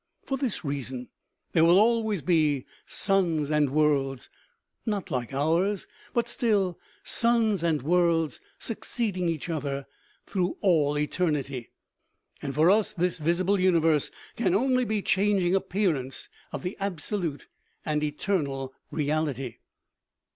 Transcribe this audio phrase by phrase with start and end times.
[0.25, 1.09] For this reason
[1.51, 4.31] there will always be suns and worlds,
[4.83, 9.85] not like ours, but still suns and worlds succeeding each other
[10.25, 11.69] through all eternity.
[12.41, 16.75] And for us this visible universe can only be the chang ing appearance of the
[16.79, 17.45] absolute
[17.85, 19.57] and eternal reality.